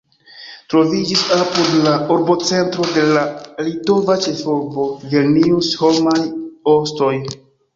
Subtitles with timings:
[0.73, 3.27] Troviĝis apud la urbocentro de la
[3.67, 6.19] litova ĉefurbo Vilnius homaj
[6.75, 7.15] ostoj.